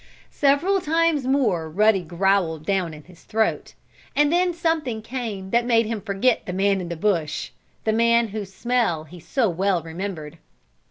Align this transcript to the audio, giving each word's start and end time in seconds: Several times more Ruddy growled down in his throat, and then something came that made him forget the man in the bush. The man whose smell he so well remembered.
Several 0.33 0.81
times 0.81 1.27
more 1.27 1.69
Ruddy 1.69 2.01
growled 2.01 2.65
down 2.65 2.91
in 2.91 3.03
his 3.03 3.23
throat, 3.23 3.75
and 4.15 4.33
then 4.33 4.51
something 4.51 5.03
came 5.03 5.51
that 5.51 5.63
made 5.63 5.85
him 5.85 6.01
forget 6.01 6.47
the 6.47 6.53
man 6.53 6.81
in 6.81 6.89
the 6.89 6.95
bush. 6.95 7.51
The 7.83 7.93
man 7.93 8.29
whose 8.29 8.51
smell 8.51 9.03
he 9.03 9.19
so 9.19 9.47
well 9.47 9.83
remembered. 9.83 10.39